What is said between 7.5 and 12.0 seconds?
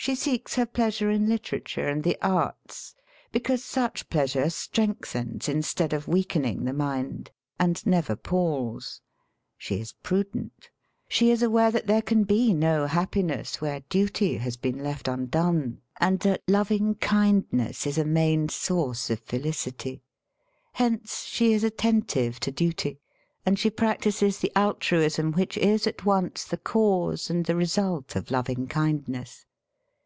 and never palls. She is pru dent. She is aware that there